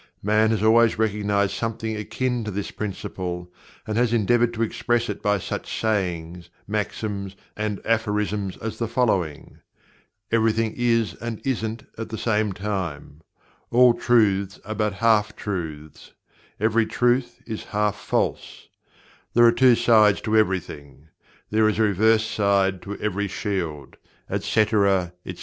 [0.23, 3.53] Man has always recognized something akin to this Principle,
[3.85, 9.59] and has endeavored to express it by such sayings, maxims and aphorisms as the following:
[10.31, 13.21] "Everything is and isn't, at the same time";
[13.69, 16.13] "all truths are but half truths";
[16.59, 18.69] "every truth is half false";
[19.35, 21.09] "there are two sides to everything"
[21.51, 23.97] "there is a reverse side to every shield,"
[24.31, 25.39] etc., etc.